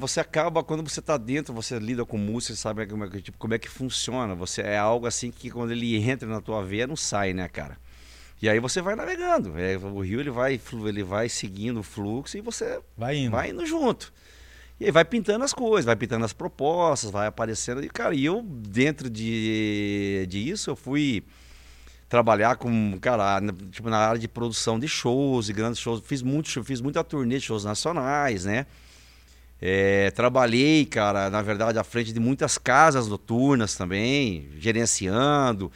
Você 0.00 0.20
acaba, 0.20 0.62
quando 0.62 0.88
você 0.88 1.00
está 1.00 1.16
dentro, 1.16 1.52
você 1.52 1.76
lida 1.76 2.04
com 2.04 2.16
música, 2.16 2.54
você 2.54 2.60
sabe 2.60 2.86
como 2.86 3.02
é, 3.02 3.10
que, 3.10 3.20
tipo, 3.20 3.36
como 3.36 3.54
é 3.54 3.58
que 3.58 3.68
funciona. 3.68 4.32
Você 4.36 4.62
é 4.62 4.78
algo 4.78 5.08
assim 5.08 5.32
que 5.32 5.50
quando 5.50 5.72
ele 5.72 5.96
entra 5.96 6.28
na 6.28 6.40
tua 6.40 6.64
veia, 6.64 6.86
não 6.86 6.94
sai, 6.94 7.32
né, 7.32 7.48
cara? 7.48 7.76
E 8.40 8.48
aí 8.48 8.60
você 8.60 8.80
vai 8.80 8.94
navegando. 8.94 9.58
É, 9.58 9.76
o 9.76 9.98
rio 9.98 10.20
ele 10.20 10.30
vai, 10.30 10.60
ele 10.86 11.02
vai 11.02 11.28
seguindo 11.28 11.80
o 11.80 11.82
fluxo 11.82 12.38
e 12.38 12.40
você 12.40 12.80
vai 12.96 13.16
indo. 13.16 13.32
vai 13.32 13.50
indo 13.50 13.66
junto. 13.66 14.12
E 14.78 14.84
aí 14.84 14.92
vai 14.92 15.04
pintando 15.04 15.44
as 15.44 15.52
coisas, 15.52 15.84
vai 15.84 15.96
pintando 15.96 16.24
as 16.24 16.32
propostas, 16.32 17.10
vai 17.10 17.26
aparecendo. 17.26 17.82
E, 17.82 17.88
cara, 17.88 18.14
e 18.14 18.24
eu, 18.24 18.40
dentro 18.40 19.10
de, 19.10 20.26
disso, 20.28 20.70
eu 20.70 20.76
fui 20.76 21.24
trabalhar 22.08 22.54
com, 22.54 22.96
cara, 23.00 23.40
tipo, 23.72 23.90
na 23.90 23.98
área 23.98 24.20
de 24.20 24.28
produção 24.28 24.78
de 24.78 24.86
shows 24.86 25.48
e 25.48 25.52
grandes 25.52 25.80
shows. 25.80 26.00
Fiz 26.06 26.22
muito, 26.22 26.62
fiz 26.62 26.80
muita 26.80 27.02
turnê 27.02 27.38
de 27.38 27.46
shows 27.46 27.64
nacionais, 27.64 28.44
né? 28.44 28.64
É, 29.60 30.10
trabalhei, 30.12 30.84
cara, 30.86 31.28
na 31.30 31.42
verdade, 31.42 31.78
à 31.78 31.84
frente 31.84 32.12
de 32.12 32.20
muitas 32.20 32.56
casas 32.58 33.08
noturnas 33.08 33.74
também, 33.74 34.48
gerenciando, 34.58 35.70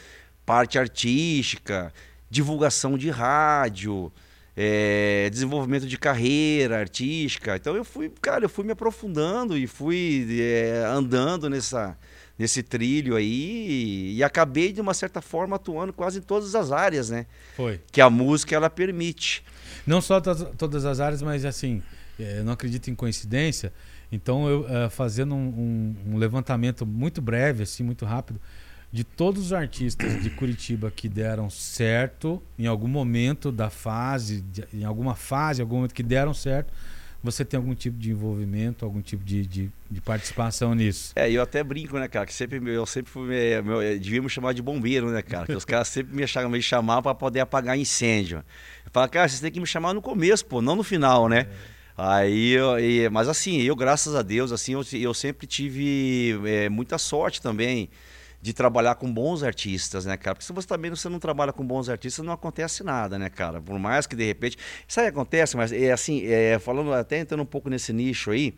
parte 0.46 0.78
artística, 0.78 1.92
divulgação 2.30 2.96
de 2.96 3.10
rádio, 3.10 4.12
é, 4.56 5.28
desenvolvimento 5.30 5.86
de 5.86 5.98
carreira 5.98 6.78
artística. 6.78 7.56
Então 7.56 7.74
eu 7.74 7.84
fui, 7.84 8.10
cara, 8.20 8.44
eu 8.44 8.48
fui 8.48 8.64
me 8.64 8.72
aprofundando 8.72 9.56
e 9.56 9.66
fui 9.66 10.26
é, 10.40 10.84
andando 10.86 11.48
nessa, 11.50 11.96
nesse 12.38 12.62
trilho 12.62 13.16
aí 13.16 14.14
e, 14.14 14.22
acabei 14.22 14.72
de 14.72 14.80
uma 14.80 14.94
certa 14.94 15.20
forma 15.20 15.56
atuando 15.56 15.92
quase 15.92 16.18
em 16.18 16.22
todas 16.22 16.54
as 16.54 16.70
áreas, 16.70 17.10
né? 17.10 17.26
Foi. 17.56 17.80
Que 17.90 18.00
a 18.00 18.10
música 18.10 18.54
ela 18.54 18.70
permite. 18.70 19.44
Não 19.86 20.00
só 20.00 20.20
todas 20.20 20.84
as 20.84 21.00
áreas, 21.00 21.22
mas 21.22 21.44
assim, 21.44 21.82
eu 22.22 22.44
não 22.44 22.52
acredito 22.52 22.88
em 22.90 22.94
coincidência. 22.94 23.72
Então, 24.10 24.48
eu 24.48 24.60
uh, 24.60 24.90
fazendo 24.90 25.34
um, 25.34 25.38
um, 25.38 26.12
um, 26.12 26.18
levantamento 26.18 26.84
muito 26.84 27.22
breve, 27.22 27.62
assim, 27.62 27.82
muito 27.82 28.04
rápido, 28.04 28.40
de 28.92 29.04
todos 29.04 29.46
os 29.46 29.52
artistas 29.54 30.22
de 30.22 30.28
Curitiba 30.28 30.90
que 30.90 31.08
deram 31.08 31.48
certo 31.48 32.42
em 32.58 32.66
algum 32.66 32.88
momento 32.88 33.50
da 33.50 33.70
fase, 33.70 34.42
de, 34.42 34.64
em 34.74 34.84
alguma 34.84 35.14
fase, 35.14 35.62
algum 35.62 35.76
momento 35.76 35.94
que 35.94 36.02
deram 36.02 36.34
certo, 36.34 36.70
você 37.22 37.44
tem 37.44 37.56
algum 37.56 37.74
tipo 37.74 37.96
de 37.96 38.10
envolvimento, 38.10 38.84
algum 38.84 39.00
tipo 39.00 39.24
de, 39.24 39.46
de, 39.46 39.70
de 39.90 40.00
participação 40.00 40.74
nisso? 40.74 41.12
É, 41.14 41.30
eu 41.30 41.40
até 41.40 41.62
brinco, 41.62 41.96
né, 41.98 42.08
cara, 42.08 42.26
que 42.26 42.34
sempre 42.34 42.60
eu 42.68 42.84
sempre 42.84 43.10
fui, 43.10 43.28
meu, 43.62 43.80
devia 43.98 44.20
me 44.20 44.28
chamar 44.28 44.52
de 44.52 44.60
bombeiro, 44.60 45.10
né, 45.10 45.22
cara, 45.22 45.46
que 45.46 45.52
os 45.52 45.64
caras 45.64 45.88
sempre 45.88 46.14
me 46.14 46.26
chamavam, 46.26 46.50
me 46.50 46.62
chamavam 46.62 47.02
para 47.02 47.14
poder 47.14 47.40
apagar 47.40 47.78
incêndio. 47.78 48.38
Eu 48.84 48.90
falo, 48.92 49.08
cara, 49.08 49.28
vocês 49.28 49.40
têm 49.40 49.52
que 49.52 49.60
me 49.60 49.66
chamar 49.66 49.94
no 49.94 50.02
começo, 50.02 50.44
pô, 50.44 50.60
não 50.60 50.74
no 50.74 50.82
final, 50.82 51.28
né? 51.28 51.46
É. 51.48 51.71
Aí, 51.96 52.56
e, 52.80 53.08
mas 53.10 53.28
assim, 53.28 53.60
eu, 53.60 53.76
graças 53.76 54.14
a 54.14 54.22
Deus, 54.22 54.50
assim, 54.50 54.72
eu, 54.72 54.82
eu 55.00 55.12
sempre 55.14 55.46
tive 55.46 56.40
é, 56.46 56.68
muita 56.68 56.96
sorte 56.98 57.40
também 57.40 57.90
de 58.40 58.52
trabalhar 58.52 58.96
com 58.96 59.12
bons 59.12 59.44
artistas, 59.44 60.04
né, 60.04 60.16
cara? 60.16 60.34
Porque 60.34 60.46
se 60.46 60.52
você 60.52 60.66
também 60.66 60.90
você 60.90 61.08
não 61.08 61.20
trabalha 61.20 61.52
com 61.52 61.64
bons 61.64 61.88
artistas, 61.88 62.24
não 62.24 62.32
acontece 62.32 62.82
nada, 62.82 63.16
né, 63.16 63.30
cara? 63.30 63.62
Por 63.62 63.78
mais 63.78 64.06
que 64.06 64.16
de 64.16 64.24
repente. 64.24 64.58
Aí 64.96 65.06
acontece, 65.06 65.56
mas 65.56 65.70
é 65.70 65.92
assim, 65.92 66.26
é, 66.26 66.58
falando 66.58 66.92
até 66.92 67.20
entrando 67.20 67.42
um 67.42 67.46
pouco 67.46 67.70
nesse 67.70 67.92
nicho 67.92 68.32
aí. 68.32 68.54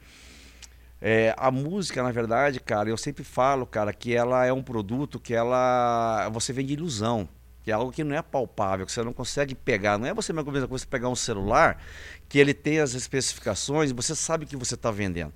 É, 1.03 1.35
a 1.37 1.51
música, 1.51 2.03
na 2.03 2.11
verdade, 2.11 2.61
cara, 2.61 2.89
eu 2.89 2.97
sempre 2.97 3.23
falo, 3.23 3.67
cara, 3.67 3.93
que 3.93 4.15
ela 4.15 4.47
é 4.47 4.53
um 4.53 4.63
produto 4.63 5.21
que 5.21 5.35
ela. 5.35 6.31
Você 6.31 6.51
vende 6.51 6.73
ilusão 6.73 7.29
que 7.65 7.71
é 7.71 7.75
algo 7.75 7.91
que 7.91 8.05
não 8.05 8.15
é 8.15 8.21
palpável, 8.21 8.85
que 8.85 8.93
você 8.93 9.03
não 9.03 9.15
consegue 9.15 9.55
pegar. 9.55 9.97
Não 9.97 10.07
é 10.07 10.13
você 10.13 10.35
mesmo 10.35 10.51
coisa 10.53 10.67
você 10.67 10.85
pegar 10.85 11.09
um 11.09 11.17
celular 11.17 11.83
que 12.29 12.39
ele 12.39 12.53
tem 12.53 12.79
as 12.79 12.93
especificações 12.93 13.91
e 13.91 13.95
você 13.95 14.15
sabe 14.15 14.45
que 14.45 14.55
você 14.55 14.75
está 14.75 14.91
vendendo. 14.91 15.33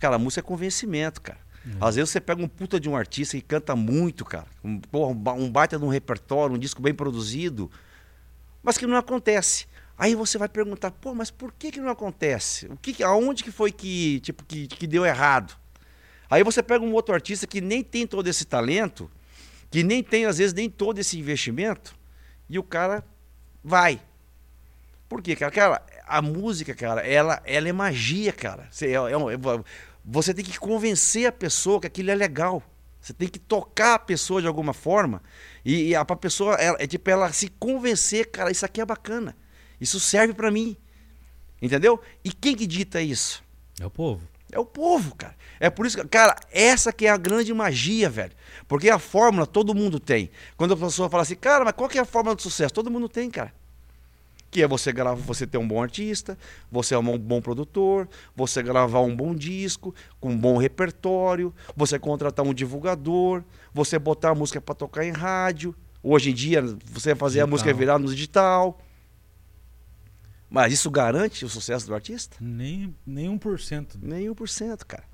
Cara, 0.00 0.16
a 0.16 0.18
música 0.18 0.40
é 0.40 0.42
convencimento, 0.42 1.20
cara. 1.20 1.38
Uhum. 1.64 1.76
Às 1.80 1.94
vezes 1.94 2.10
você 2.10 2.20
pega 2.20 2.42
um 2.42 2.48
puta 2.48 2.80
de 2.80 2.88
um 2.88 2.96
artista 2.96 3.36
que 3.36 3.42
canta 3.42 3.76
muito, 3.76 4.24
cara. 4.24 4.46
Um, 4.64 4.80
porra, 4.80 5.12
um 5.34 5.50
baita 5.50 5.78
de 5.78 5.84
um 5.84 5.88
repertório, 5.88 6.56
um 6.56 6.58
disco 6.58 6.82
bem 6.82 6.92
produzido, 6.92 7.70
mas 8.60 8.76
que 8.76 8.86
não 8.86 8.96
acontece. 8.96 9.66
Aí 9.96 10.16
você 10.16 10.36
vai 10.36 10.48
perguntar, 10.48 10.90
pô, 10.90 11.14
mas 11.14 11.30
por 11.30 11.52
que, 11.52 11.70
que 11.70 11.80
não 11.80 11.90
acontece? 11.90 12.66
O 12.66 12.76
que, 12.76 13.04
aonde 13.04 13.44
que 13.44 13.52
foi 13.52 13.70
que, 13.70 14.18
tipo, 14.20 14.44
que, 14.44 14.66
que 14.66 14.86
deu 14.86 15.06
errado? 15.06 15.56
Aí 16.28 16.42
você 16.42 16.60
pega 16.60 16.84
um 16.84 16.92
outro 16.92 17.14
artista 17.14 17.46
que 17.46 17.60
nem 17.60 17.84
tem 17.84 18.04
todo 18.04 18.26
esse 18.26 18.44
talento 18.44 19.08
que 19.70 19.82
nem 19.82 20.02
tem, 20.02 20.24
às 20.24 20.38
vezes, 20.38 20.54
nem 20.54 20.68
todo 20.68 20.98
esse 20.98 21.18
investimento, 21.18 21.96
e 22.48 22.58
o 22.58 22.62
cara 22.62 23.04
vai. 23.62 24.00
Por 25.08 25.22
quê, 25.22 25.36
cara? 25.36 25.50
cara 25.52 25.82
a 26.08 26.22
música, 26.22 26.74
cara, 26.74 27.06
ela, 27.06 27.40
ela 27.44 27.68
é 27.68 27.72
magia, 27.72 28.32
cara. 28.32 28.66
Você, 28.70 28.86
é, 28.86 28.94
é, 28.94 29.12
é 29.12 29.64
você 30.04 30.32
tem 30.32 30.44
que 30.44 30.58
convencer 30.58 31.26
a 31.26 31.32
pessoa 31.32 31.80
que 31.80 31.86
aquilo 31.86 32.10
é 32.10 32.14
legal. 32.14 32.62
Você 33.00 33.12
tem 33.12 33.28
que 33.28 33.38
tocar 33.38 33.94
a 33.94 33.98
pessoa 33.98 34.40
de 34.40 34.46
alguma 34.48 34.72
forma. 34.72 35.22
E, 35.64 35.88
e 35.88 35.94
a, 35.94 36.00
a 36.00 36.16
pessoa, 36.16 36.56
é 36.58 36.86
tipo, 36.86 37.08
ela 37.10 37.32
se 37.32 37.48
convencer, 37.48 38.30
cara, 38.30 38.50
isso 38.50 38.64
aqui 38.64 38.80
é 38.80 38.86
bacana. 38.86 39.36
Isso 39.80 40.00
serve 40.00 40.32
para 40.32 40.50
mim. 40.50 40.76
Entendeu? 41.60 42.00
E 42.24 42.32
quem 42.32 42.56
que 42.56 42.66
dita 42.66 43.00
isso? 43.00 43.44
É 43.78 43.86
o 43.86 43.90
povo. 43.90 44.26
É 44.50 44.58
o 44.58 44.64
povo, 44.64 45.14
cara. 45.14 45.34
É 45.60 45.68
por 45.68 45.86
isso 45.86 45.98
que, 45.98 46.08
cara, 46.08 46.36
essa 46.50 46.92
que 46.92 47.06
é 47.06 47.10
a 47.10 47.16
grande 47.16 47.52
magia, 47.52 48.08
velho. 48.08 48.32
Porque 48.66 48.88
a 48.88 48.98
fórmula 48.98 49.46
todo 49.46 49.74
mundo 49.74 50.00
tem. 50.00 50.30
Quando 50.56 50.74
a 50.74 50.76
pessoa 50.76 51.10
fala 51.10 51.22
assim, 51.22 51.34
cara, 51.34 51.64
mas 51.64 51.74
qual 51.74 51.88
que 51.88 51.98
é 51.98 52.00
a 52.00 52.04
fórmula 52.04 52.34
do 52.34 52.42
sucesso? 52.42 52.72
Todo 52.72 52.90
mundo 52.90 53.08
tem, 53.08 53.30
cara. 53.30 53.52
Que 54.50 54.62
é 54.62 54.68
você 54.68 54.90
gravar, 54.90 55.20
você 55.20 55.46
ter 55.46 55.58
um 55.58 55.68
bom 55.68 55.82
artista, 55.82 56.38
você 56.72 56.94
é 56.94 56.98
um 56.98 57.18
bom 57.18 57.42
produtor, 57.42 58.08
você 58.34 58.62
gravar 58.62 59.00
um 59.00 59.14
bom 59.14 59.34
disco, 59.34 59.94
com 60.18 60.30
um 60.30 60.38
bom 60.38 60.56
repertório, 60.56 61.52
você 61.76 61.98
contratar 61.98 62.46
um 62.46 62.54
divulgador, 62.54 63.42
você 63.74 63.98
botar 63.98 64.30
a 64.30 64.34
música 64.34 64.60
para 64.60 64.74
tocar 64.74 65.04
em 65.04 65.12
rádio. 65.12 65.74
Hoje 66.02 66.30
em 66.30 66.34
dia, 66.34 66.62
você 66.86 67.14
fazer 67.14 67.40
digital. 67.40 67.44
a 67.44 67.50
música 67.50 67.74
virar 67.74 67.98
no 67.98 68.08
digital. 68.08 68.78
Mas 70.50 70.72
isso 70.72 70.90
garante 70.90 71.44
o 71.44 71.48
sucesso 71.48 71.86
do 71.86 71.94
artista? 71.94 72.36
Nem, 72.40 72.94
nem 73.06 73.38
1%. 73.38 73.96
Nem 74.00 74.26
1%, 74.26 74.84
cara. 74.86 75.04